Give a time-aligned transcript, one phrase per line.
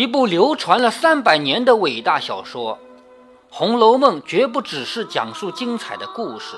[0.02, 2.76] 》，一部流传了三百年的伟大小说。
[3.50, 6.56] 《红楼梦》绝不只是讲述精彩的故事，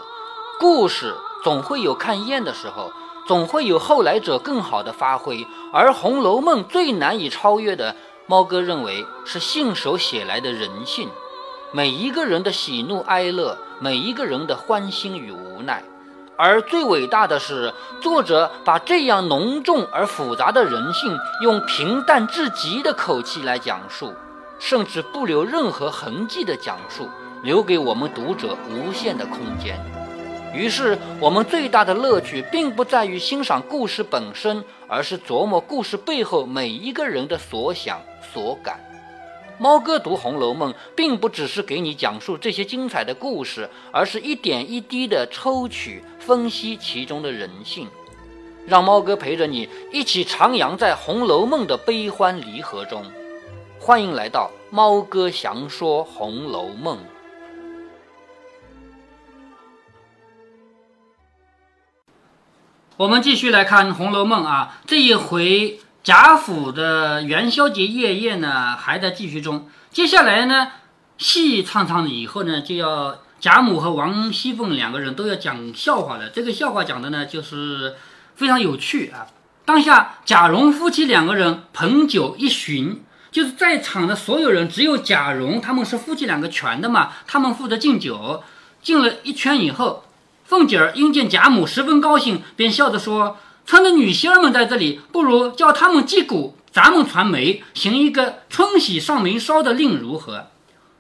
[0.61, 1.12] 故事
[1.43, 2.93] 总会有看厌的时候，
[3.27, 5.45] 总会有后来者更好的发挥。
[5.73, 7.97] 而《红楼梦》最难以超越的，
[8.29, 11.09] 猫哥认为是信手写来的人性，
[11.73, 15.83] 每一个人的喜怒哀乐，每一个人的欢欣与无奈。
[16.37, 24.13] 而最伟大的是，作者把这样浓重而复杂的人性，用平淡至极的口气来讲述，
[24.59, 27.09] 甚至不留任何痕迹的讲述，
[27.43, 29.79] 留给我们读者无限的空间。
[30.55, 38.01] 于是，我们最大的乐趣，并不在于欣赏故事本身，而是琢磨故事背后每一个人的所想
[38.33, 38.80] 所感。
[39.59, 47.87] 猫哥读《红楼梦》，并不只是给你讲述这些精彩的故事，而是一点一滴的抽取、分析其中的人性，
[48.67, 53.05] 让猫哥陪着你一起徜徉在《红楼梦》的悲欢离合中。
[53.79, 56.99] 欢迎来到猫哥详说《红楼梦》。
[62.97, 65.78] 我们继续来看《红楼梦》啊，这一回。
[66.03, 69.69] 贾府的元宵节夜宴呢，还在继续中。
[69.93, 70.72] 接下来呢，
[71.17, 76.31] 戏唱唱了以后呢，就要贾母和王熙凤两个人都要讲笑话了。
[76.31, 77.95] 这个笑话讲的呢，就是
[78.34, 79.28] 非常有趣啊。
[79.65, 88.43] 当下贾蓉夫妻两个人捧酒一巡，就是在场的所有人，只有贾蓉他们是夫妻两个全的嘛，他们负责敬酒。
[88.83, 90.03] 敬了一圈以后，
[90.45, 93.37] 凤姐儿因见贾母十分高兴，便笑着说。
[93.65, 100.49] 趁着女仙儿们在这里，不如叫他们击鼓，咱们传媒，行一个春喜上眉梢的令如何？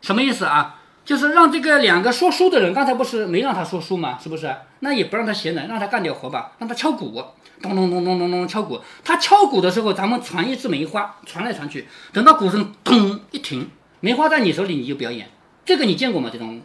[0.00, 0.78] 什么意思啊？
[1.04, 4.18] 就是让这个两个说书的人，刚才不是没让他说书吗？
[4.22, 4.54] 是不是？
[4.80, 7.22] 那也不让他闲着，让他干点活吧，让他敲鼓，
[7.60, 8.80] 咚咚咚咚咚咚敲鼓。
[9.04, 13.68] 他敲鼓的时候，咱们传一支梅花，传来传去，等到鼓声咚一停，
[14.00, 15.28] 梅花在你手里，你就表演。
[15.64, 16.30] 这个你见过吗？
[16.32, 16.62] 这种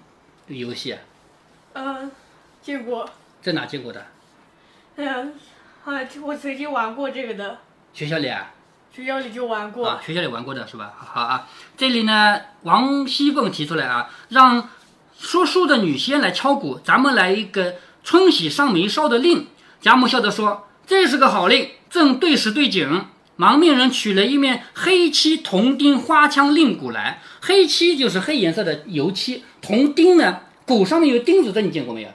[0.47, 0.95] 游戏？
[1.73, 2.11] 嗯，
[2.61, 3.09] 见过。
[3.41, 4.05] 在哪见过的？
[4.97, 5.27] 哎呀。
[5.87, 7.59] 啊，我曾经玩过这个的。
[7.93, 8.51] 学校里啊？
[8.93, 9.87] 学校里就玩过。
[9.87, 10.93] 啊，学校里玩过的是吧？
[10.97, 14.67] 好啊，这里呢，王熙凤提出来啊，让
[15.17, 19.47] 说书的女仙来敲鼓，咱们来一个春喜上眉梢的令。
[19.79, 23.05] 贾母笑着说：“这是个好令，正对时对景。”
[23.37, 27.21] 忙命人取了一面黑漆铜钉花枪令鼓来。
[27.39, 32.09] 黑漆就是黑颜色的油漆，铜钉呢，鼓上面有钉子，这你见过没有？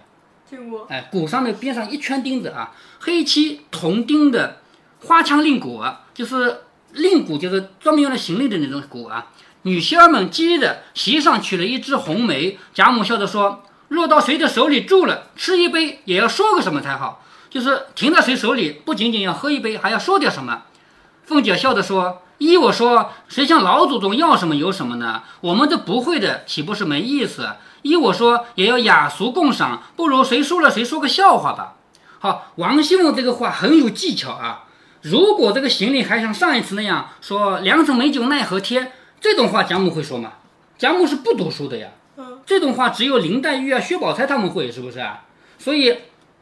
[0.89, 4.61] 哎，鼓上面边上一圈钉子啊，黑漆铜钉的
[5.01, 5.83] 花枪令鼓，
[6.13, 9.29] 就是令鼓，就是专门用来行令的那种鼓啊。
[9.63, 20.65] 女仙儿们接着席上取了一支红梅，贾母笑着说：“若到谁的手里住了，吃一杯也要说个什么才好，就是停在谁手里，不仅仅要喝一杯，还要说点什么。”
[21.33, 25.23] 凤姐笑着说：“依我说，谁向老祖宗要什么有什么呢？
[25.41, 27.49] 我们都不会的，岂不是没意思？”
[27.83, 31.75] 依我说，也要雅俗共赏，不如谁输了谁说个笑话吧。
[32.21, 34.65] 好，王熙凤这个话很有技巧啊。
[35.01, 40.35] 如果这个行李还像上一次那样说“良辰美酒奈何天”这种话，贾母会说吗？
[40.79, 41.89] 贾母是不读书的呀。
[42.47, 45.25] 这种话只有林黛玉啊、薛宝钗他们会，是不是啊？
[45.59, 45.97] 所以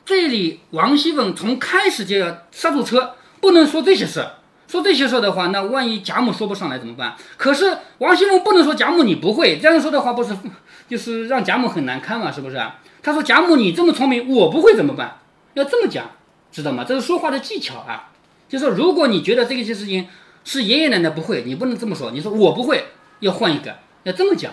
[0.04, 4.26] 这里王熙凤从开始就要刹住车，不能说这些事。
[4.70, 7.16] 说这些事的话，那万一贾母说不上来怎么办？
[7.36, 10.32] 可是王熙凤不能说贾母你不会这样说的话，不是？
[10.88, 12.78] 就是让贾母很难堪嘛，是不是啊？
[13.02, 15.18] 他说：“贾母，你这么聪明，我不会怎么办？
[15.54, 16.10] 要这么讲，
[16.52, 16.84] 知道吗？
[16.86, 18.10] 这是说话的技巧啊。
[18.48, 20.06] 就说如果你觉得这些事情
[20.44, 22.10] 是爷爷奶奶不会，你不能这么说。
[22.10, 22.84] 你说我不会，
[23.20, 24.52] 要换一个，要这么讲。”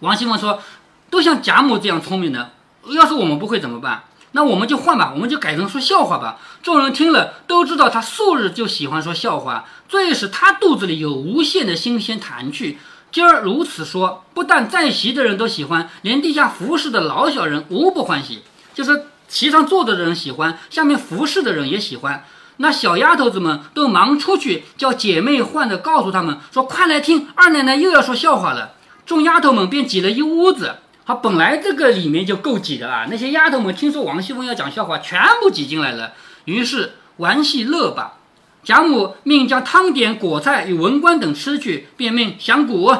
[0.00, 0.62] 王熙凤说
[1.10, 2.52] ：“都像贾母这样聪明的，
[2.94, 4.04] 要是我们不会怎么办？
[4.32, 6.38] 那我们就换吧，我们就改成说笑话吧。
[6.62, 12.78] 众人听了都知道，他素日就喜欢说笑话，最是他肚子里有无限的新鲜谈趣。”
[13.10, 18.42] 今儿如此说，不但在席的人都喜欢，连地下服侍的老小人无不欢喜。
[18.74, 22.24] 就是席上坐着的人喜欢，下面服侍的人也喜欢。
[22.58, 28.72] 那小丫头子们都忙出去叫姐妹唤着，告诉他们说：“快来听，二奶奶又要说笑话了。”
[29.06, 30.74] 众丫头们便挤了一屋子。
[31.08, 33.06] 他，本来这个里面就够挤的啊。
[33.10, 36.12] 那些丫头们听说王熙凤要讲笑话，全部挤进来了。
[36.44, 38.18] 于是玩戏乐吧。
[38.62, 42.94] 贾母命将汤点果菜与文官等吃去，便命响鼓。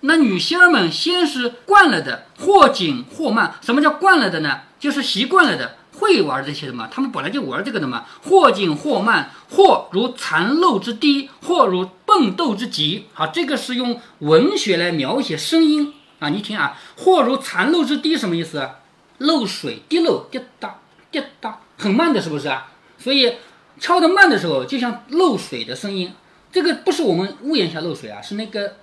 [0.00, 3.54] 那女仙儿们先是惯了的，或紧或慢。
[3.60, 4.60] 什么叫惯了的呢？
[4.78, 6.88] 就是习惯了的，会玩这些的嘛。
[6.90, 8.06] 他们本来就玩这个的嘛。
[8.22, 13.08] 或紧或慢，或如蚕漏之滴，或如蹦豆之急。
[13.12, 16.28] 好，这个是用文学来描写声音啊。
[16.28, 18.70] 你听啊，或如蚕漏之滴什么意思？
[19.18, 20.78] 漏水滴漏，滴答
[21.10, 22.68] 滴答，很慢的，是不是啊？
[22.96, 23.34] 所以。
[23.78, 26.10] 敲得慢的时候，就像漏水的声音；
[26.52, 28.76] 这个不是我们屋檐下漏水啊，是那个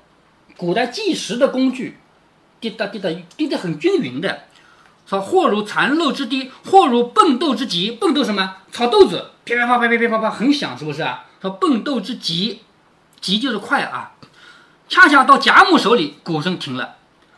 [0.56, 2.00] 古代计时的工具，
[2.60, 4.45] 滴答滴答滴得很均匀的。
[5.06, 7.92] 说或如蚕漏之滴，或如蹦豆之急。
[7.92, 8.56] 蹦豆什么？
[8.72, 11.25] 炒豆子，噼噼啪啪噼噼啪啪很响，是不是啊？
[11.40, 12.62] 说蹦豆之急，
[13.22, 14.13] 急就是快啊。
[14.90, 16.95] 恰恰到贾母手里，鼓声停了，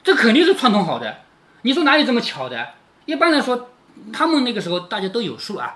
[0.10, 1.18] 这肯定是串通好的。
[1.62, 2.70] 你说哪有这么巧的？
[3.06, 3.70] 一般来说，
[4.12, 5.76] 他们那个时候大家都有数啊，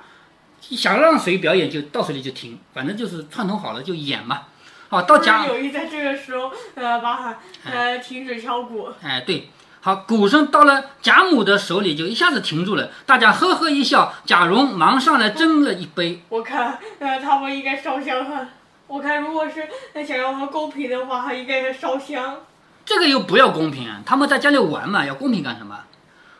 [0.59, 4.41] 想让谁表演就到谁里就停，反正就是串通好了就演嘛。
[4.89, 8.89] 好，到贾有意在这个时候呃把呃停止敲鼓。
[9.03, 9.50] 哎，对。
[9.81, 12.89] 好，鼓声到了贾母的手里，就一下子停住了。
[13.06, 16.24] 大家呵呵一笑，贾蓉忙上来斟了一杯。
[16.30, 18.47] 我看，呃，他们应该烧香哈。
[18.88, 19.68] 我看，如果是
[20.03, 22.38] 想要我们公平的话，应该是烧香。
[22.85, 25.80] 这个又不要公平，他们在家里玩嘛，要公平干什么？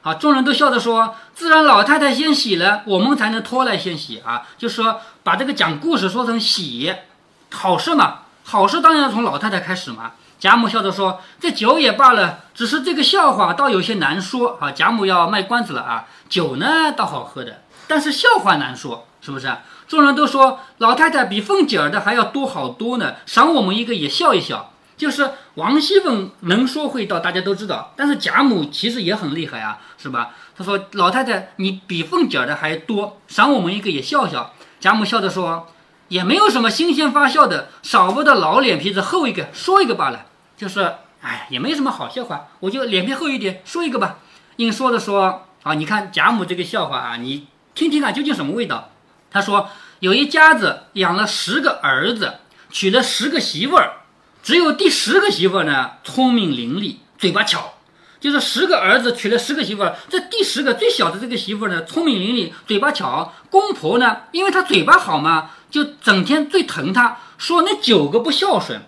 [0.02, 6.94] 好，众人都笑着说：“自然老太太先洗了，我们才能拖来先洗啊。”就说把这个讲故事说成洗，
[7.50, 10.12] 好事嘛，好事当然要从老太太开始嘛。
[10.38, 19.50] 贾母笑着说：“这酒也罢了，只是这个笑话倒有些难说啊。”贾母要卖关子了啊，酒呢倒好喝的，但是笑话难说，是不是？
[19.88, 24.73] 众人都说老太太比凤姐儿的还要多好多呢，赏我们一个也笑一笑。
[25.04, 30.30] 就是王熙凤能说会道，大家都知道，但是贾母其实也很厉害啊，是吧？
[30.56, 35.68] 他说：“老太太，你比凤姐的还多，赏我们一个也笑笑。”贾母笑着说
[36.08, 44.20] ：“也没有什么新鲜发笑的，少不得老脸皮子厚一个，说一个罢了。”就是，哎，也没什么好笑话，我就脸皮厚一点，说一个吧。
[44.56, 48.92] 硬说着说，啊，你看贾母这个笑话啊，你听听看究竟什么味道？
[49.30, 49.68] 他说，
[50.00, 52.36] 有一家子养了十个儿子，
[52.70, 54.03] 娶了十个媳妇儿，
[54.44, 57.74] 只有第十个媳妇呢聪明伶俐，嘴巴巧。
[58.20, 63.34] 就是十个儿子娶了十个媳妇，这第十个最小的这个媳妇呢聪明伶俐，嘴巴巧。
[63.50, 68.82] 公婆呢，因为她嘴巴好嘛，就整天最疼她，说那九个不孝顺。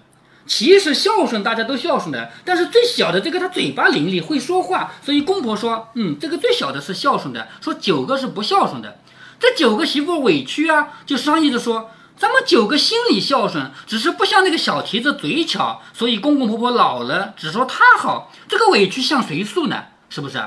[0.48, 9.00] 其实孝顺大家都孝顺的，但是最小的这个他嘴巴伶俐会说话，所以公婆说，嗯，这个最小的是孝顺的，说九个是不孝顺的。
[9.40, 19.86] 这九个媳妇委屈啊，就商议着说，咱们九个心里孝顺，只是不像那个小蹄子嘴巧，所以公公婆婆老了只说他好，这个委屈向谁诉呢？
[20.10, 20.42] 是不是？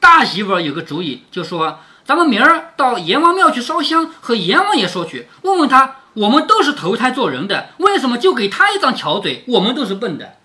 [0.00, 5.96] 大媳妇有个主意，就说咱们明儿到阎王庙去烧香，和阎王爷说去，问问他。
[6.14, 9.42] 我们都是投胎做人的，为什么就给他一张巧嘴？
[9.48, 10.36] 我们都是笨的，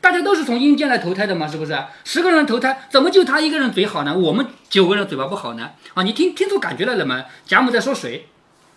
[0.00, 1.76] 大家都是从阴间来投胎的嘛，是不是？
[2.04, 4.16] 十个人投胎，怎么就他一个人嘴好呢？
[4.16, 5.70] 我们九个人嘴巴不好呢？
[5.94, 7.24] 啊，你听听出感觉来了吗？
[7.44, 8.28] 贾母在说谁？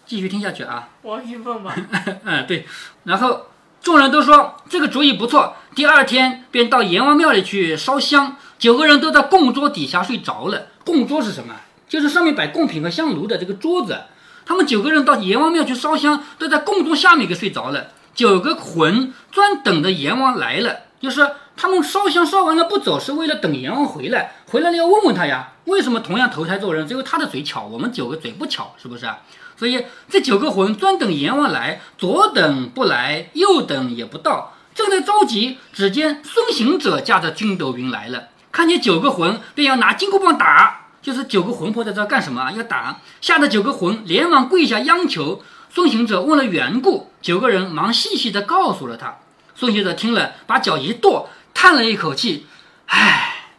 [0.09, 0.89] 继续听下去啊。
[1.03, 1.75] 王熙凤吧。
[2.25, 2.65] 嗯，对。
[3.03, 3.41] 然后
[3.79, 10.65] 众人都说这个主意不错，第二天便到阎王庙里去烧香，九个人都在供桌底下睡着了。
[10.83, 11.53] 供桌是什么？
[11.87, 14.01] 就是上面摆贡品和香炉的这个桌子。
[14.47, 17.89] 他们九个人到阎王庙去烧香，都在供桌下面给睡着了。
[18.15, 24.31] 九个魂专等着阎王来了，就是他们烧香烧完了不走，是为了等阎王回来。
[24.47, 29.19] 回来了要问问他呀，为什么同样投胎做人，只有他的嘴巧，我们九个嘴不巧，是不是啊？
[29.59, 40.85] 所以这九个魂专等阎王来，左等不来，右等也不到，正在着急，只见孙行者驾着筋斗云来了，看见九个魂，便要拿金箍棒打。
[41.01, 42.51] 就是九个魂魄在这干什么？
[42.51, 45.43] 要打，吓得九个魂连忙跪下央求。
[45.69, 49.17] 孙行者问了缘故，九个人忙细细的告诉了他。
[49.55, 52.47] 孙行者听了，把脚一跺，叹了一口气
[52.87, 53.49] ：“唉，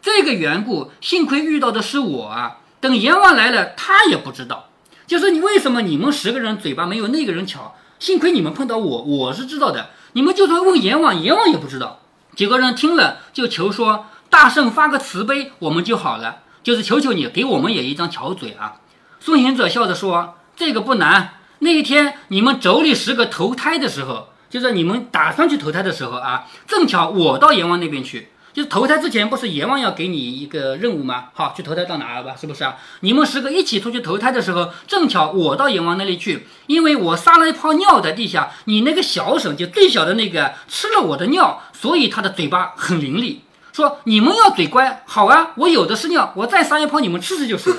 [0.00, 2.58] 这个缘故，幸亏遇到的是我啊！
[2.80, 4.67] 等阎王来了，他也不知道。
[5.08, 7.74] 就是你为什么你们十个人嘴巴没有那个人巧？
[7.98, 9.88] 幸亏你们碰到我，我是知道的。
[10.12, 12.00] 你们就算问阎王，阎王也不知道。”
[12.36, 18.74] 几个人听了，就求说：“大圣发个慈悲，我们就好了。”就是求求你给我们也一张巧嘴啊！
[19.18, 21.30] 孙行者笑着说：“这个不难。
[21.60, 28.28] 那一天你们妯娌十个投胎的时候，就是你们打算去投胎的时候啊，正巧我到阎王那边去。
[28.58, 31.26] 就投胎之前不是阎王要给你一个任务吗？
[31.32, 32.34] 好，去投胎到哪儿吧？
[32.34, 32.76] 是不是啊？
[33.02, 43.36] 你们十个一起出去投胎的时候，正巧我到阎王那里去，因为我撒了一泡尿在地下，你那个小婶就最小的那个吃了我的尿，所以他的嘴巴很伶俐。”
[43.72, 47.72] 说你们要嘴乖，好啊，我有的是尿，我再撒一泡，你们吃吃就是。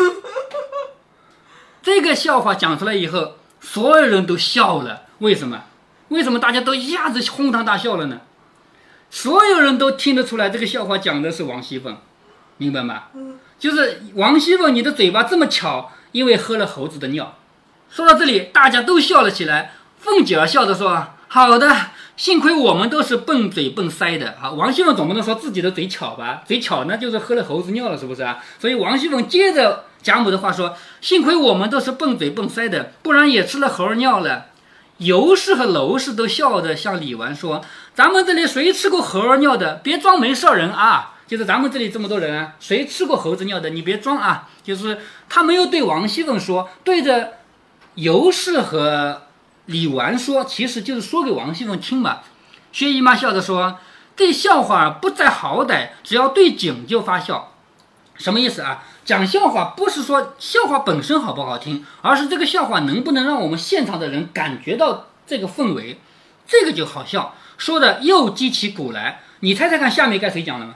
[1.84, 5.02] 这个笑话讲出来以后，所有人都笑了。
[5.18, 5.62] 为什么？
[6.08, 8.22] 为什么大家都一下子哄堂大笑了呢？
[9.10, 11.98] 所有人都听得出来，这个笑话讲的是王熙凤，
[12.58, 13.04] 明白吗？
[13.16, 17.38] 嗯就是王熙凤，你的嘴巴这么巧，因为喝了猴子的尿。
[17.90, 19.74] 说到这里，大家都笑了起来。
[19.98, 21.76] 凤姐儿笑着说：“好的。”
[22.16, 24.52] 幸亏我们都是笨嘴笨腮的啊！
[24.52, 26.44] 王熙凤总不能说自己的嘴巧吧？
[26.46, 28.44] 嘴巧呢，就是喝了猴子尿了，是不是啊？
[28.60, 34.48] 所以王熙凤接着贾母的话说：“幸亏我们都是笨嘴笨腮的，不然也吃了猴儿尿了。”
[35.00, 37.62] 尤氏和娄氏都笑着向李纨说
[37.96, 39.76] ：“咱们这里谁吃过猴儿尿的？
[39.76, 41.16] 别装没事人啊！
[41.26, 43.70] 就是咱们这里这么多人，谁吃过猴子尿的？
[43.70, 44.50] 你别装啊！
[44.62, 47.34] 就是他没有对王熙凤说，对着
[47.96, 49.24] 尤氏和
[49.68, 52.20] 李纨说，其实就是说给王熙凤听嘛。”
[52.72, 53.80] 薛姨妈笑着说
[54.18, 57.54] ：“这笑话不在好歹，只要对景就发笑。
[58.16, 58.84] 什么意思啊？
[59.10, 65.98] 讲笑话不是说笑话本身好不好听，而是这个笑话能不能让我们现场的人感觉到这个氛围，
[66.48, 67.34] 这个就好笑。
[67.58, 69.22] 说的又激起鼓来。
[69.40, 70.76] 你猜猜看，下面该谁讲了吗？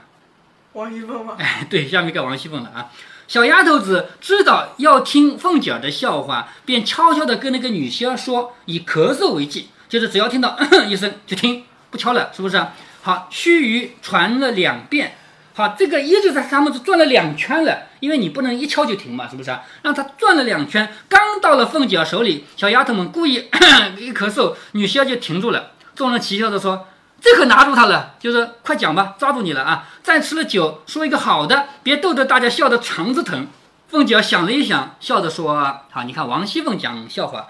[0.72, 1.36] 王熙凤吗？
[1.38, 2.90] 哎，对，下面该王熙凤了啊。
[3.28, 10.58] 小丫头子知道要听凤姐儿的笑话，便悄悄地跟那个女仙儿说，以咳嗽为忌，就是只要听到
[10.90, 11.62] 一声就听。
[11.88, 12.60] 不敲了，是不是？
[13.02, 15.16] 好，须臾传了两遍，
[15.56, 19.62] 好，这个一直在他们是转了两圈了，因为你不能一敲就停嘛，是不是啊？
[19.82, 25.70] 让他转了两圈，刚到了凤姐手里，小丫头们故意咳 一咳嗽，女仙就停住了。
[25.94, 26.88] 众人齐笑着说
[27.22, 29.88] ：“这可拿住他了，就是快讲吧，抓住你了啊！
[30.02, 33.46] 再吃了酒，说一个好的，别逗得大家笑得肠子疼。”
[33.86, 35.54] 凤姐想了一想，笑着说
[35.92, 37.46] ：“好，你看王熙凤讲笑话，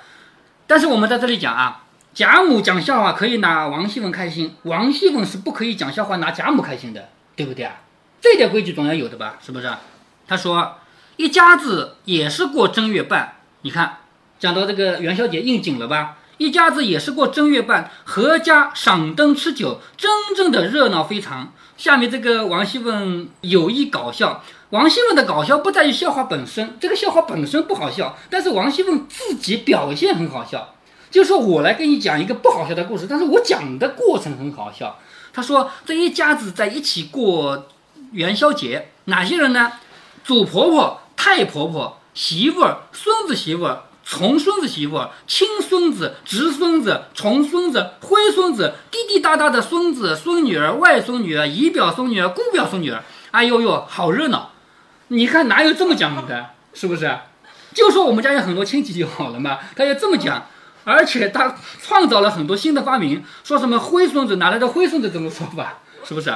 [0.66, 1.80] 但是我们在这里讲啊。”
[2.12, 7.74] 贾母讲笑话可以拿王熙凤开心，王熙凤是不可以讲笑话拿贾母开心的，对不对啊？
[8.24, 9.36] 这点规矩总要有的吧？
[9.44, 9.70] 是不是？
[10.26, 10.78] 他说
[11.16, 13.98] 一家子也是过正月半，你看
[14.38, 16.16] 讲到这个元宵节应景了吧？
[16.38, 21.52] 一家子也是过正月半，阖家赏灯吃酒，真正的热闹非常。
[21.76, 30.74] 下面这个王熙凤有意搞笑，王熙凤的搞笑不在于笑话本身，这个笑话本身不好笑，但是王熙凤自己表现很好笑。
[31.10, 34.98] 就说我来给你讲一个不好笑的故事，但是我讲的过程很好笑。
[35.34, 37.66] 他说这一家子在一起过
[38.14, 39.72] 元宵节，哪些人呢？
[40.22, 53.02] 祖婆婆、太婆婆、媳妇儿、孙子媳妇儿、重孙子媳妇儿、亲孙子、侄孙子、重孙子、灰孙子、滴滴答答的孙子、孙女儿、外孙女儿、姨表孙女儿、姑表孙女儿。
[53.32, 54.52] 哎呦呦，好热闹！
[55.08, 56.50] 你看哪有这么讲的？
[56.72, 57.18] 是不是？
[57.74, 59.58] 就说我们家有很多亲戚就好了嘛。
[59.74, 60.46] 他要这么讲。
[60.84, 66.30] 而且他创造了很多新的发明，说什么灰孙子哪来的灰孙子这种说法，是不是？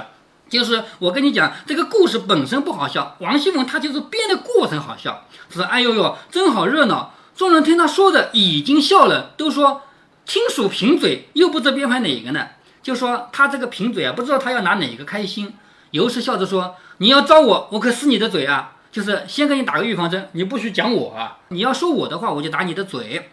[0.49, 5.25] 就是我跟你讲，这个故事本身不好笑，王熙凤她就是编的过程好笑。
[5.50, 7.14] 说哎呦呦，真好热闹！
[7.35, 9.83] 众人听他说的已经笑了，都说
[10.26, 12.47] 亲属贫嘴，又不知编排哪个呢？
[12.83, 15.55] 就说他这个贫嘴啊，不知道他要拿哪个开心。
[15.90, 18.73] 尤氏笑着说：“你要招我，我可撕你的嘴啊！
[18.93, 21.38] 就是先给你打个预防针，你不许讲我啊！
[21.49, 23.31] 你要说我的话，我就打你的嘴。”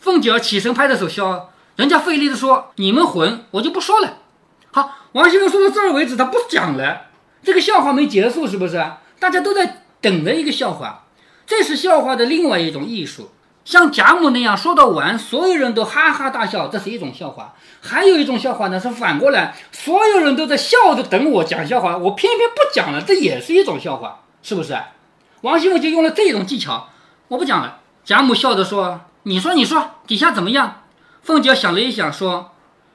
[0.00, 4.18] 凤姐儿起身拍着手笑，人家费力的说：“你们混，我就不说了。”
[4.74, 7.02] 好，王熙凤说到这儿为止，她不讲了。
[7.44, 8.84] 这个笑话没结束，是不是？
[9.20, 11.04] 大家都在等着一个笑话，
[11.46, 13.30] 这是笑话的另外一种艺术。
[13.64, 17.54] 像贾母那样说到完，所有人都哈哈大笑，这是一种笑话。
[17.82, 24.76] 还有一种笑话呢，是反过来，所有人都在笑着等我讲笑话，我偏偏不讲了，这也是一种笑话，是不是？
[25.42, 26.88] 王熙凤就用了这种技巧，
[27.28, 27.78] 我不讲了。
[28.04, 29.02] 贾母笑着说。
[29.26, 30.82] 你说，你说底下怎么样？
[31.22, 32.50] 凤姐想了一想，说：“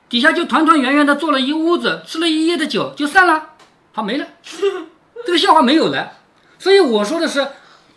[0.09, 3.49] 底下就团团圆圆的坐了一屋子，吃了一夜的酒，就散了，
[3.91, 4.25] 好没了。
[5.25, 6.13] 这个笑话没有了。
[6.57, 7.47] 所以我说的是，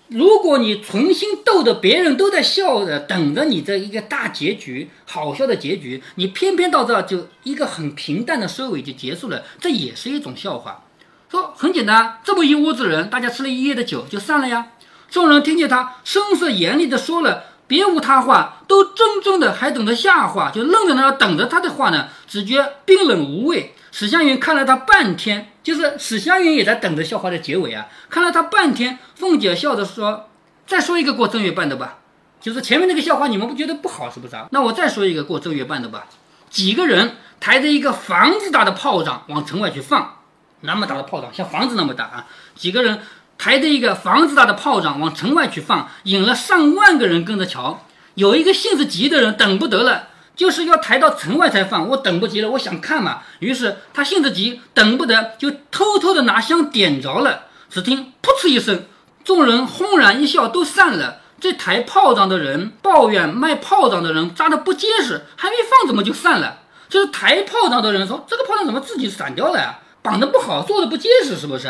[0.08, 10.84] 如果你存心逗得别人都在笑着，等着你这一个大结局，好笑的结局，你偏偏到这就一个很平淡的收尾就结束了，这也是一种笑话。
[11.30, 14.66] 说很简单，这么一屋子人，大家吃了一夜的酒就散了呀。
[15.10, 17.44] 众人听见他声色严厉的说了。
[17.72, 22.08] 别无他话，都怔怔的，还等着下话，就愣在那儿等着他的话呢。
[22.28, 23.74] 只觉冰冷无味。
[23.90, 27.86] 史湘云看了他半天，就是史湘云也在等着笑话的结尾啊。
[28.10, 30.28] 看了他半天，凤姐笑着说
[30.68, 31.96] ：“再说一个过正月半的吧。
[32.42, 34.48] 就是前面那个笑话，你们不觉得不好是不是啊？
[34.50, 36.04] 那我再说一个过正月半的吧。
[36.50, 40.18] 几个人抬着一个房子大的炮仗往城外去放，
[40.60, 42.26] 那么大的炮仗，像房子那么大啊。
[42.54, 43.00] 几个人。”
[43.42, 47.84] 抬着一个房子大的炮仗往城外去放，引了上万个人跟着瞧。
[48.14, 51.88] 有一个性子急的人等不得了，就是要抬到城外才放。
[51.88, 53.22] 我等不及了，我想看嘛。
[53.40, 57.46] 于是他性子急，等不得，就偷偷的拿香点着了。
[57.68, 58.84] 只听噗嗤一声，
[59.24, 61.16] 众人轰然一笑，都散了。
[61.40, 66.60] 这抬炮仗的人抱怨卖炮仗的人扎的不结实，还没放怎么就散了？
[66.88, 69.80] 就是抬炮仗的人说这个炮仗怎么自己散掉了呀？
[70.00, 71.68] 绑的不好，做的不结实，是不是？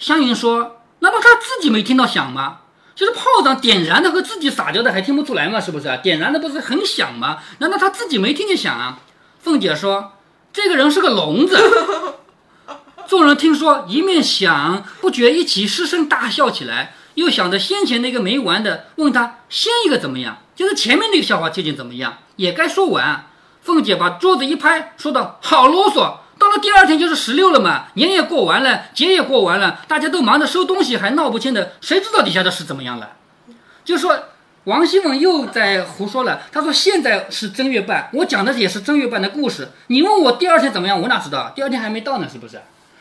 [0.00, 0.78] 湘云说。
[1.04, 2.60] 那不他自己没听到响吗？
[2.94, 5.60] 就是炮仗点燃的和自己撒掉的还听不出来吗？
[5.60, 6.00] 是不是？
[6.02, 7.40] 点燃的不是很响吗？
[7.58, 9.00] 难道他自己没听见响啊？
[9.40, 10.12] 凤姐说
[10.50, 11.58] ：“这个人是个聋子。”
[13.06, 16.94] 众人听说一面响，不觉一起失声大笑起来。
[17.16, 20.38] 又想着先前那个没完的，问他先一个怎么样？
[20.56, 22.18] 就是前面那个笑话究竟怎么样？
[22.36, 23.26] 也该说完。
[23.60, 26.14] 凤姐把桌子一拍，说道：“好啰嗦！
[26.38, 33.12] 到了第二天就是十六了嘛，年也过完了，节也过完了，大家都忙着收东西，还闹不清的，谁知道底下的事怎么样了？”
[33.84, 34.18] 就说
[34.64, 36.42] 王熙凤又在胡说了。
[36.50, 39.68] 她说：“现在是正月半，我讲的也是正月半的故事。
[39.88, 41.52] 你问我第二天怎么样，我哪知道？
[41.54, 42.60] 第二天还没到呢，是不是？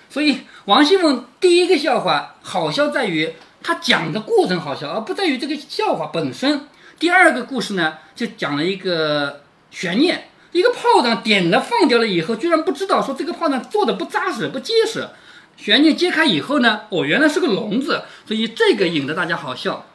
[0.10, 6.68] 所以王熙凤第一个笑话好笑在于她讲的过程好笑，而不在于这个笑话本身。
[7.00, 15.10] 第二个故事呢，就讲了一个悬念。”一个炮仗点了放掉了以后，居然不知道说这个炮仗做的不扎实不结实，
[15.58, 19.86] 悬念揭开以后呢，哦，原来是个笼子，所以这个引得大家好笑。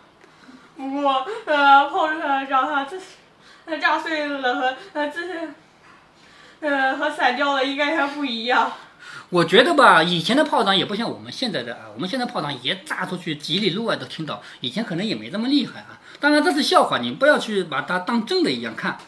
[0.77, 2.97] 不过，呃，炮仗让它这
[3.67, 5.55] 呃炸碎了和呃这是
[6.61, 8.73] 呃和散掉了应该还不一样。
[9.31, 16.01] 我觉得吧，以前的炮仗也不像我们现在的啊，我们现在炮仗也炸出去几里路外都听到，以前可能也没这么厉害啊。
[16.19, 18.99] 当然这是笑话，你不要去把它当真的一样看。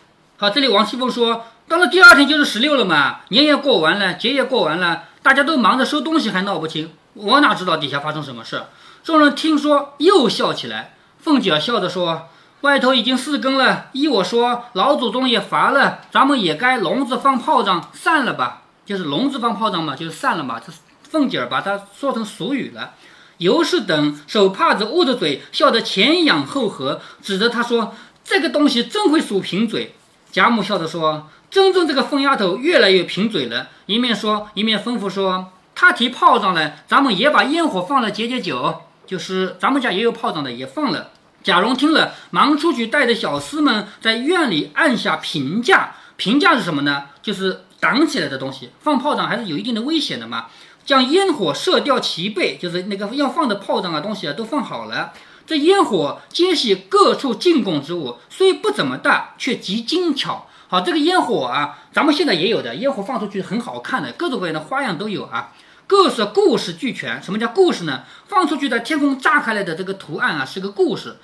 [0.40, 8.62] 好，这里王熙凤说，到了第二天就是十六了嘛，年也过完了，节也过完了，大家都忙着收东西，还闹不清，我哪知道底下发生什么事？
[9.04, 10.94] 众人听说又笑起来。
[11.18, 12.30] 凤姐笑着说
[12.62, 18.62] ：“外头已经四更了，依我说，老祖宗也乏了，咱们也该笼子放炮仗散了吧？
[18.86, 22.94] 就是笼子放炮仗嘛，就是散了嘛。”这凤姐儿把它说成俗语了。
[23.36, 27.94] 尤氏等手帕子捂着嘴，笑得前仰后合，指着他说
[28.24, 29.96] ：“这个东西真会数贫嘴。”
[30.32, 38.82] 贾母笑着说：“真正这个疯丫头越来越贫嘴了。”一面说，一面吩咐说：“她提炮仗来，咱们也把烟火放了解解酒。
[39.06, 41.10] 就是咱们家也有炮仗的，也放了。”
[41.42, 45.94] 贾蓉听了，忙出去带着小厮们在院里按下评架。
[46.16, 47.04] 评架是什么呢？
[47.22, 48.70] 就是挡起来的东西。
[48.80, 50.46] 放炮仗还是有一定的危险的嘛。
[50.84, 55.12] 将烟火射掉齐备，就是那个要放的炮仗啊东西啊都放好了。
[55.50, 60.46] 这烟火皆系各处进贡之物，虽不怎么大，却极精巧。
[60.68, 65.52] 好，这个烟火啊，咱们现在也有的烟火放出去很好看的，各种各样的花样都有啊，
[65.88, 67.20] 各色故事俱全。
[67.20, 68.04] 什么叫故事呢？
[68.28, 71.16] 放出去的天空炸开来的这个图案啊，是个故事。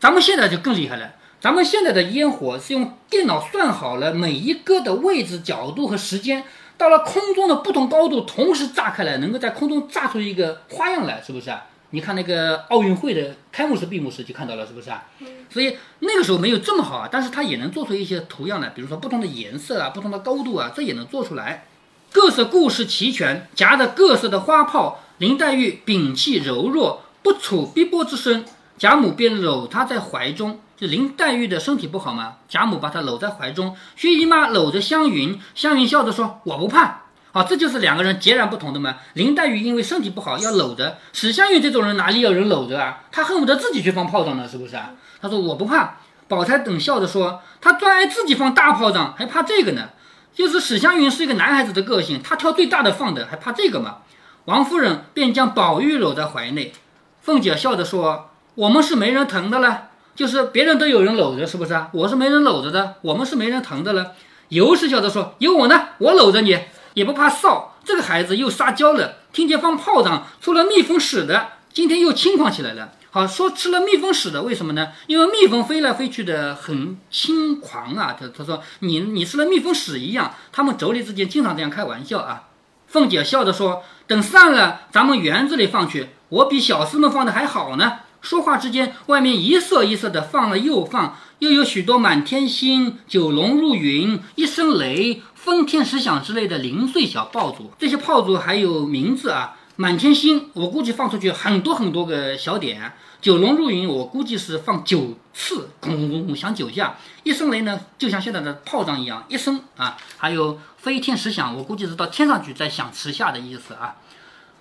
[0.00, 6.44] 咱们现在就更厉害了，咱们现在的烟火是用电脑算好了每一个的位置、角度和时间，
[6.78, 11.66] 到了空中的不同高度，同时炸开来，能够在空中炸出一个花样来，是不是啊？
[11.94, 15.04] 你看那个奥运会的开幕式、闭幕式就看到了，是不是啊？
[15.48, 21.68] 所以那个时候没有这么好啊，但是它也能做出一些图样来，比如说不同的颜色啊、不同的高度啊，这也能做出来。
[22.10, 25.02] 各色故事齐全，夹着各色的花炮。
[25.18, 28.44] 林黛玉屏气柔弱，不处逼迫之声。
[28.76, 30.58] 贾母便搂她在怀中。
[30.76, 33.76] 就林黛玉的身体不好嘛，贾母把她搂在怀中。
[33.94, 37.02] 薛姨妈搂着湘云，湘云笑着说：“我不怕。”
[37.34, 38.94] 好，这就是两个人截然不同的嘛。
[39.14, 43.02] 林黛玉因为身体不好要搂着，史湘云这种人哪里有人搂着啊？
[43.10, 44.92] 他恨不得自己去放炮仗呢，是不是啊？
[45.20, 45.96] 他说我不怕。
[46.28, 49.88] 宝钗等笑着说，他专爱自己放大炮仗，还怕这个呢？
[50.32, 53.96] 就是史湘云是一个男孩子的个性，他挑最大的放的，还怕这个吗？
[54.44, 56.72] 王夫人便将宝玉搂在怀内。
[57.20, 61.90] 凤姐笑着说，我们是没人疼的了，就是别人都有人搂着，是不是啊？
[61.92, 64.12] 我是没人搂着的，我们是没人疼的了。
[64.50, 66.56] 尤氏笑着说，有我呢，我搂着你。
[66.94, 69.18] 也不怕臊，这个孩子又撒娇了。
[69.32, 72.92] 听见放炮仗，出了蜜蜂屎的，今天又轻狂起来了。
[73.10, 74.88] 好说吃了蜜蜂屎的，为什么呢？
[75.06, 78.16] 因为蜜蜂飞来飞去的很轻狂啊。
[78.18, 80.34] 他他说你你吃了蜜蜂屎一样。
[80.50, 82.44] 他们妯娌之间经常这样开玩笑啊。
[82.88, 95.22] 凤姐笑着说：“等散了，咱们园子里放去，我比小厮们放的还好呢。”说话之间，外面一色一色的放了又放，又有许多满天星、九龙入云、一声雷。
[95.44, 102.94] 风天石响之类的零碎小爆竹，这些炮竹还有名字啊，满天星，我估计放出去很多很多个小点。
[103.20, 106.96] 九龙入云，我估计是放九次，轰轰轰响九下。
[107.24, 109.98] 一声雷呢，就像现在的炮仗一样，一声啊。
[110.16, 113.96] 还有飞天石响，我估计是到天上去再响十下的意思啊。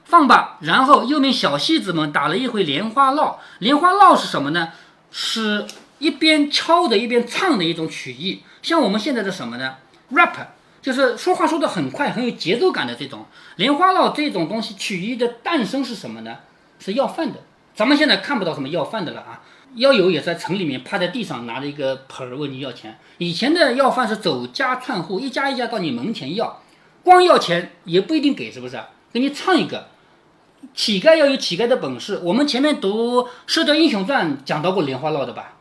[0.03, 3.39] 放吧，然后又命小戏子们打了一回莲花落。
[3.59, 4.73] 莲花落是什么呢？
[5.13, 5.65] 是
[5.99, 9.75] 一边敲的一边唱的一种曲艺，像我们现在的什么呢
[10.11, 10.35] ？rap。
[10.83, 16.39] 就是说话说的很快，很有节奏感的这种莲花落这种东西，曲艺的诞生是什么呢？
[16.77, 17.39] 是要饭的。
[17.73, 19.41] 咱们现在看不到什么要饭的了啊，
[19.75, 22.99] 要有也在城里面趴在地上拿着一个盆儿问你要钱。
[23.17, 26.61] 以前的要饭是走家串户，一家一家到你门前要，
[27.01, 28.77] 光要钱也不一定给，是不是？
[29.13, 29.87] 给你唱一个，
[30.73, 32.19] 乞丐要有乞丐的本事。
[32.21, 35.53] 我们前面读《射雕英雄传》讲到过莲花落的吧？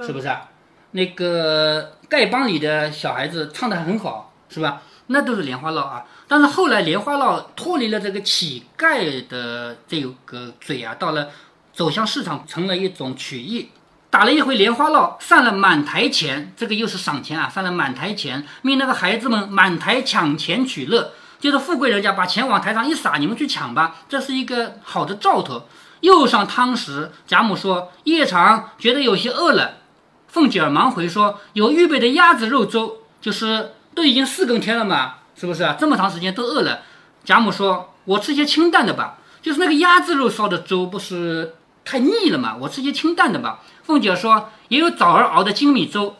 [0.00, 0.48] 是不是啊？
[0.92, 4.27] 那个丐帮里的小孩子唱的很好。
[4.48, 4.82] 是吧？
[5.08, 6.04] 那都是莲花落啊。
[6.26, 11.28] 但是后来莲花落脱离了这个乞丐的这个嘴啊，到了
[11.72, 13.70] 走向市场，成了一种曲艺。
[14.10, 25.64] 打了一回莲花落，散了满台钱，这个又是赏钱啊，散了满台钱，命那个孩子们满台抢钱取乐，就是富贵人家把钱往台上一撒，你们去抢吧，这是一个好的兆头。
[26.00, 29.78] 又上汤时，贾母说夜长觉得有些饿了，
[30.26, 35.76] 凤姐儿忙回说有预备的鸭子肉粥，就是都已经四更天了嘛，是不是啊？
[35.76, 36.82] 这么长时间都饿了，
[37.24, 43.58] 贾母说我吃些清淡的吧，就是那个鸭子肉烧的粥不是太腻了嘛，我吃些清淡的吧。
[43.82, 46.14] 凤姐说也有枣儿熬的精米粥，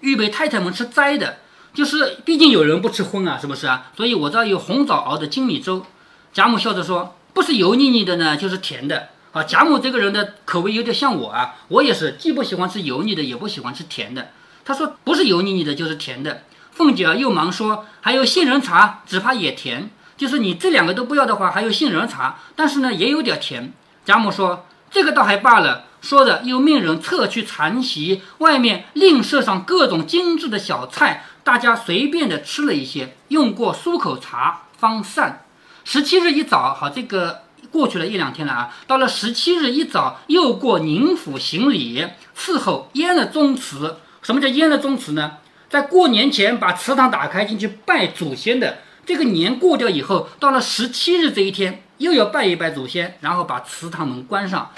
[0.00, 1.40] 预备太太们吃斋的，
[1.74, 3.92] 就是毕竟有人不吃荤啊，是不是啊？
[3.94, 5.84] 所以我这儿有红枣熬的精米粥。
[6.32, 9.44] 贾母笑着说，不是油腻腻的呢，就是甜的啊。
[9.44, 14.28] 贾母这个人的口味有点像我啊，我也是既不喜欢吃油腻的，也不喜欢吃甜的。
[14.64, 16.44] 她说不是油腻腻的，就是甜的。
[16.74, 23.72] 凤姐儿又忙说还有杏仁茶，只怕也甜，就是你这两个都不要的话，还有杏仁茶，但是呢也有点甜。
[24.04, 25.84] 贾母说这个倒还罢了。
[26.02, 35.46] 说着，又命人撤去残席，外面另设上各种精致的小菜，大家随便的吃了一些，用过漱口茶，方散。
[35.82, 38.76] 十七日一早，好，这个过去了一两天了啊。
[38.86, 42.06] 到了十七日一早，又过宁府行礼，
[42.36, 43.96] 伺候淹了宗祠。
[44.20, 45.38] 什么叫淹了宗祠呢？
[45.74, 54.70] 在过年前把祠堂打开进去拜祖先的，这个年过掉以后，到了十七日这一天，又要拜一拜祖先，然后把祠堂门关上。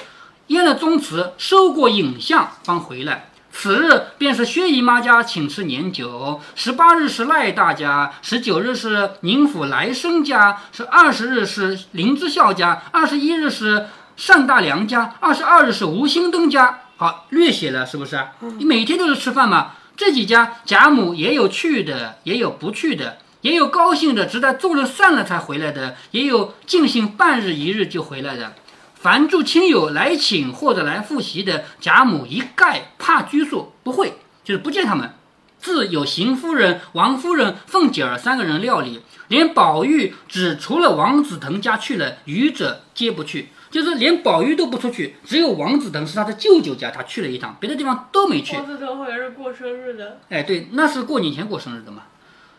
[0.46, 3.28] 验了宗祠，收过影像，方回来。
[3.52, 13.88] 此日便是薛姨妈家请吃年酒，十八日是赖大家，十九日是宁府来生家，是二十日是林之孝家，二十一日是
[14.26, 16.78] 单大良家，二十二日是吴兴登家。
[16.96, 18.18] 好，略写了，是不是？
[18.56, 19.72] 你每天都是吃饭嘛？
[19.96, 28.54] 这几家贾母也有去的，也有不去的，也有高兴的，直到做了散了才回来的，也有尽兴半日一日就回来的。
[28.94, 35.12] 凡住亲友来请或者来复习的，贾母一概怕拘束，不会，就是不见他们。
[35.58, 48.56] 自有邢夫人、王夫人、凤姐儿三个人料理，连宝玉只除了王子腾家去了，余者皆不去，就是连宝玉都不出去，只有王子腾是他的舅舅家，他去了一趟，别的地方都没去。
[48.56, 52.04] 王子腾好像是过生日的，哎，对，那是过年前过生日的嘛。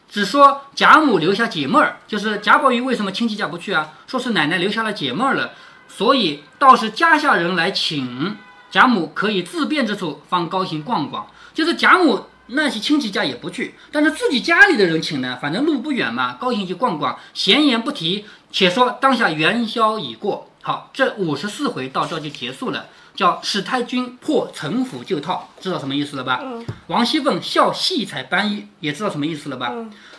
[0.08, 3.94] 只说贾母留下解闷儿，就是贾宝玉为什么亲戚家不去啊？
[4.06, 5.54] 说是奶奶留下了解闷儿了。
[5.88, 8.38] 所以倒是家下人来请
[8.70, 11.26] 贾母，可以自便之处方高兴逛逛。
[11.56, 17.18] 就是贾母那些亲戚家也不去，但是自己家里的人请呢，反正路不远嘛，高兴去逛逛。
[17.34, 22.88] 闲言不提，且说当下元宵已过，好，这五十四回到这就结束了。
[23.16, 26.44] 叫史太君破城府旧套，知道什么意思了吧？
[26.88, 29.74] 王熙凤笑戏彩斑衣，也知道什么意思了吧？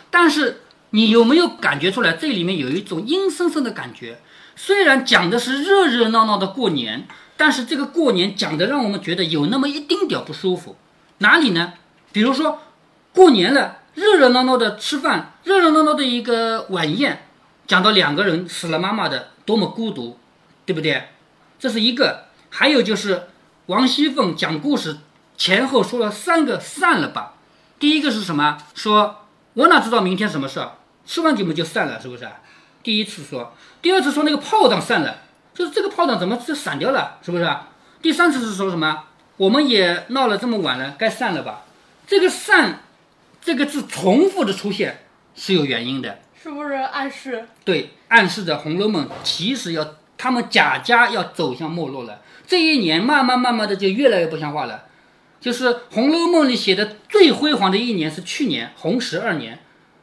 [0.09, 4.21] 但是你有没有感觉出来，这里面有一种阴森森的感觉？
[4.55, 7.07] 虽然讲的是热热闹闹的过年，
[7.37, 10.75] 但是这个过年讲的让我们觉得有那么一丁点不舒服。
[11.19, 11.73] 哪里呢？
[12.11, 12.57] 比如说，
[13.13, 17.27] 过年了，热热闹闹的吃饭，热热闹闹的一个晚宴，
[17.67, 20.17] 讲到两个人死了妈妈的多么孤独，
[20.69, 21.03] 对不对？
[21.57, 22.25] 这是一个。
[22.51, 23.23] 还有就是
[23.65, 24.97] 王熙凤讲故事
[25.35, 27.33] 前后说了三个散了吧。
[27.79, 28.59] 第一个是什么？
[28.75, 30.73] 说我哪知道明天什么事儿？
[31.07, 32.29] 吃完节目就散了，是不是？
[32.83, 35.21] 第一次说，第二次说那个炮仗散了，
[35.55, 37.49] 就是这个炮仗怎么就散掉了，是不是？
[37.99, 39.05] 第三次是说什么？
[39.37, 41.63] 我们也闹了这么晚了，该散了吧？
[42.05, 42.83] 这个散
[43.41, 47.47] 这个字重复的出现是有原因的，是不是暗示？
[47.65, 52.21] 对，暗示着《红楼梦》其实要他们贾家要走向没落了。
[52.45, 54.83] 这一年慢慢慢慢的就越来越不像话了，
[55.41, 59.57] 就是《红楼梦》里写的最辉煌的一年是去年红十二年，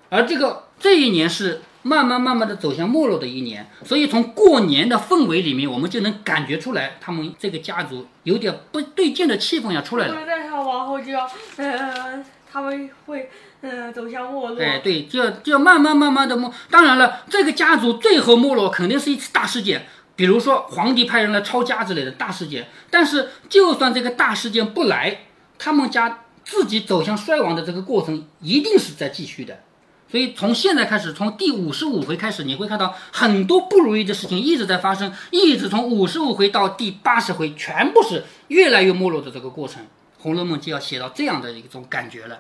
[0.09, 1.62] 而这个这一年是。
[1.83, 10.26] 慢慢慢慢的走向没落的一年，所以从过年的氛围里面，我们就能感觉出来，他们这个家族有点不对劲的气氛要出来了。
[10.26, 14.61] 再上往后就要，呃，他们会，嗯，走向没落。
[14.61, 16.52] 哎，对，就要就要慢慢慢慢的没。
[16.68, 22.68] 当然了，这个家族最后没落肯定是一次大事件，比如说皇帝派人来抄家之类的大事件。
[22.90, 25.26] 但是就算这个大事件不来，
[25.59, 29.61] 他们家自己走向衰亡的这个过程一定是在继续的。
[30.09, 39.83] 所以从现在开始，从第五十五回开始，你会看到很多不如意的事情一直在发生，一直从五十五回到第八十回，全部是越来越没落的这个过程。
[40.18, 42.38] 《红楼梦》就要写到这样的一种感觉了。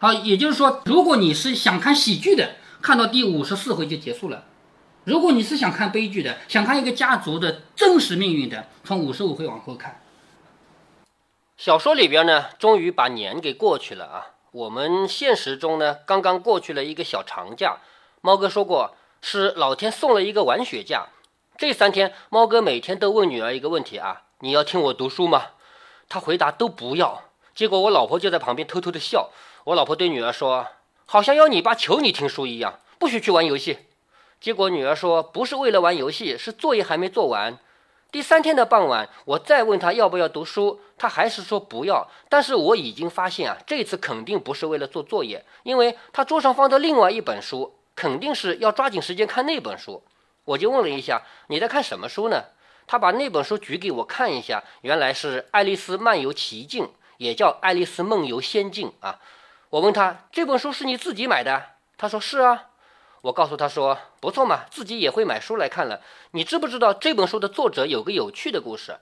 [0.00, 4.44] 好，也就是说，如果你是想看喜剧的，看到第五十四回就结束了；
[5.04, 10.00] 如果你是想看悲剧的，想看一个家族的真实命运的，从五十五回往后看。
[11.58, 14.26] 小说里边呢，终于把年给过去了啊。
[14.50, 17.78] 我们现实中呢，刚刚过去了一个小长假，
[18.22, 21.08] 猫哥说过是老天送了一个玩雪假。
[21.58, 25.48] 这三天，猫哥每天都问女儿一个问题啊：你要听我读书吗？
[26.08, 27.24] 他回答都不要。
[27.54, 29.30] 结果我老婆就在旁边偷偷的笑。
[29.64, 30.66] 我老婆对女儿说
[31.06, 33.78] ：“好像要你爸求你听书一样，不许去玩游戏。”
[34.44, 37.56] 结果女儿说：“不是为了玩游戏，是作业还没做完。”
[38.12, 42.06] 第三天的傍晚，我再问她要不要读书，她还是说不要。
[42.28, 50.02] 但是我已经发现啊，这次肯定不是为了做作业，因为她桌上放着另外一本书，肯定是要抓紧时间看那本书。
[50.44, 52.44] 我就问了一下：“你在看什么书呢？”
[52.86, 56.84] 她把那本书举给我看一下，原来是《爱丽丝漫游奇境》，
[57.16, 59.20] 也叫《爱丽丝梦游仙境》啊。
[59.70, 61.62] 我问她：“这本书是你自己买的？”
[61.96, 62.66] 她说：“是啊。”
[63.24, 66.02] 我告诉他说：“不错嘛，自己也会买书来看了。
[66.32, 68.98] 你知不知道这本书的作者有个有趣的故事？”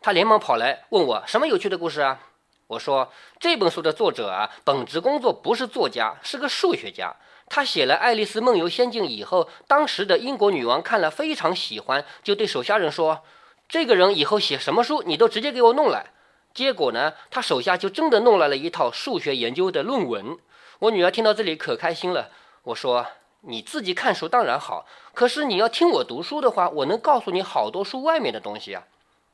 [0.00, 2.20] 他连忙跑来问我：“什么有趣的故事啊？”
[2.68, 7.16] 我说：“这本书的作者啊，本职工作不是作家，是个数学家。
[7.48, 13.24] 他写了《爱丽丝梦游仙境》以后，当时的英国女王看了非常喜欢，就对手下人说
[13.68, 16.12] ：‘这个人以后写什么书，你都直接给我弄来。’
[16.54, 20.38] 结果呢，他手下就真的弄来了一套数学研究的论文。
[20.78, 22.30] 我女儿听到这里可开心了。
[22.62, 23.04] 我说。”
[23.48, 28.82] 你自己看书当然好，可是你要听我读书的话，我能告诉你好多书外面的东西啊。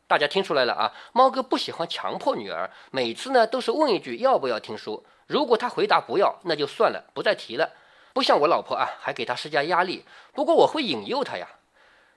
[0.06, 0.92] 大家听出来了啊？
[1.12, 7.70] 猫哥不喜欢强迫女儿，每次呢都是问一句要不要听书，如果她回答不要，那就算了，不再提了。
[8.12, 10.04] 不像我老婆啊，还给她施加压力。
[10.34, 11.48] 不过我会引诱她呀。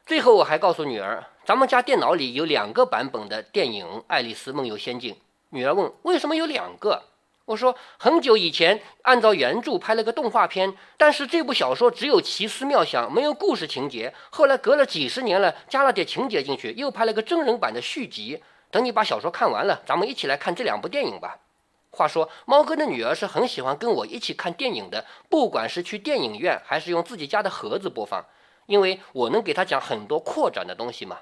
[0.05, 5.13] 最后我还告诉女儿，咱们家电脑里有两个版本的电影《爱丽丝梦游仙境》。
[5.51, 7.01] 女儿问为什么有两个？
[7.45, 14.11] 我说很久以前按照原著拍了个动画片，但是这部小说只有奇思妙想，没有故事情节。
[14.31, 18.41] 后来隔了几十年了，加了点情节进去，又拍了个真人版的续集。
[18.71, 21.37] 等你把小说看完了，咱们一起来看这两部电影吧。
[21.91, 28.25] 话说，猫哥的女儿是很喜欢跟我一起看电影的，不管是去电影院还是用自己家的盒子播放，
[28.65, 31.19] 因为我能给她讲很多扩展的东西嘛。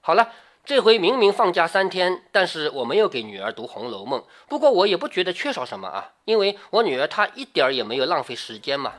[0.00, 0.32] 好了。
[0.66, 4.18] 这回明明放假三天，但是我没有给女儿读《红楼梦》。
[4.48, 8.92] 不过我也不觉得缺少什么啊，因为我女儿她一点儿也没有浪费时间嘛。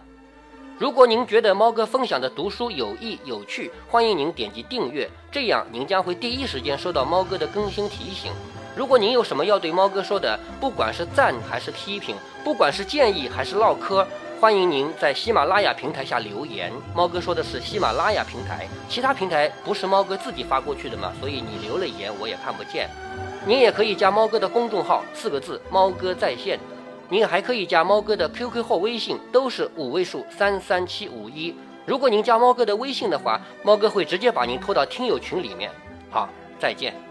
[0.77, 8.31] 如果您觉得猫哥分享的读书有益有趣，欢迎您点击订阅，这样您将会第一时间收到猫哥的更新提醒。
[8.73, 14.07] 如果您有什么要对猫哥说的，不管是赞还是批评，不管是建议还是唠嗑。
[14.39, 16.71] 欢迎您在喜马拉雅平台下留言。
[16.93, 21.11] 猫哥说的是喜马拉雅平台，其他平台不是猫哥自己发过去的嘛？
[21.19, 22.87] 所以你留了言我也看不见。
[23.47, 26.59] 您也可以加猫哥的公众号，四个字“猫哥在线”。
[27.09, 31.55] 您还可以加猫哥的 QQ 或微信，都是五位数三三七五一。
[31.87, 35.71] 如果您加猫哥的微信的话，猫哥会直接把您拖到听友群里面。
[36.11, 37.06] 好，再见。